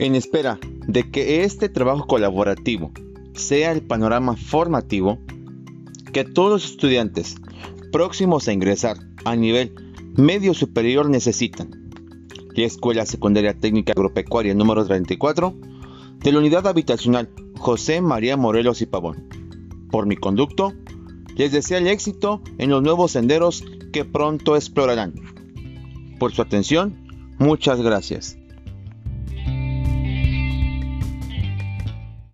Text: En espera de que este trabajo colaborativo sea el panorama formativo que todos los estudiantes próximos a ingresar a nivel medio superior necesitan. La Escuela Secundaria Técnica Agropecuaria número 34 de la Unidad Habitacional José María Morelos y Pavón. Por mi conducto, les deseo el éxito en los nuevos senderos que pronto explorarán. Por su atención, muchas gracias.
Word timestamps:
En 0.00 0.14
espera 0.14 0.58
de 0.86 1.10
que 1.10 1.44
este 1.44 1.68
trabajo 1.68 2.06
colaborativo 2.06 2.90
sea 3.34 3.70
el 3.70 3.82
panorama 3.82 4.34
formativo 4.34 5.18
que 6.14 6.24
todos 6.24 6.50
los 6.50 6.70
estudiantes 6.70 7.36
próximos 7.92 8.48
a 8.48 8.54
ingresar 8.54 8.96
a 9.26 9.36
nivel 9.36 9.74
medio 10.16 10.54
superior 10.54 11.10
necesitan. 11.10 11.92
La 12.56 12.64
Escuela 12.64 13.04
Secundaria 13.04 13.52
Técnica 13.52 13.92
Agropecuaria 13.92 14.54
número 14.54 14.86
34 14.86 15.54
de 16.24 16.32
la 16.32 16.38
Unidad 16.38 16.66
Habitacional 16.66 17.28
José 17.58 18.00
María 18.00 18.38
Morelos 18.38 18.80
y 18.80 18.86
Pavón. 18.86 19.28
Por 19.90 20.06
mi 20.06 20.16
conducto, 20.16 20.72
les 21.36 21.52
deseo 21.52 21.76
el 21.76 21.88
éxito 21.88 22.40
en 22.56 22.70
los 22.70 22.82
nuevos 22.82 23.10
senderos 23.10 23.62
que 23.92 24.06
pronto 24.06 24.56
explorarán. 24.56 25.12
Por 26.18 26.32
su 26.32 26.40
atención, 26.40 26.96
muchas 27.38 27.82
gracias. 27.82 28.39